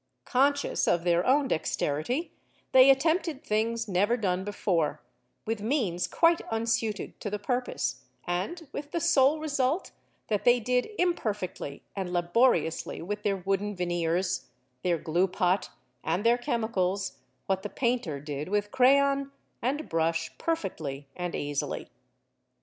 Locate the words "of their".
0.87-1.23